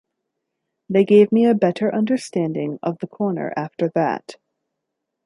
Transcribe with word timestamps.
They 0.89 1.05
gave 1.05 1.31
me 1.31 1.45
a 1.45 1.53
better 1.53 1.93
understanding 1.93 2.79
of 2.81 2.97
the 3.01 3.05
corner 3.07 3.53
after 3.55 3.87
that. 3.93 4.37